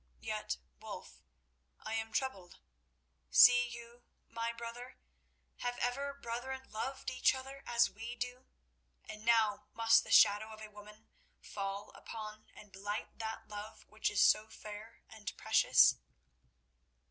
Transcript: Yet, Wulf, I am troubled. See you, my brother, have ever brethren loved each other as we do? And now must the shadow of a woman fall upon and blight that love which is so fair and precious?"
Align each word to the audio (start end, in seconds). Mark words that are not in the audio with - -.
Yet, 0.23 0.57
Wulf, 0.79 1.21
I 1.79 1.93
am 1.93 2.11
troubled. 2.11 2.57
See 3.29 3.67
you, 3.69 4.01
my 4.27 4.51
brother, 4.51 4.97
have 5.57 5.77
ever 5.77 6.15
brethren 6.15 6.71
loved 6.71 7.11
each 7.11 7.35
other 7.35 7.61
as 7.67 7.87
we 7.87 8.15
do? 8.15 8.47
And 9.03 9.23
now 9.23 9.67
must 9.75 10.03
the 10.03 10.09
shadow 10.09 10.49
of 10.53 10.59
a 10.61 10.71
woman 10.71 11.05
fall 11.39 11.91
upon 11.93 12.49
and 12.55 12.71
blight 12.73 13.19
that 13.19 13.47
love 13.47 13.85
which 13.87 14.09
is 14.09 14.23
so 14.23 14.47
fair 14.49 15.03
and 15.07 15.37
precious?" 15.37 15.97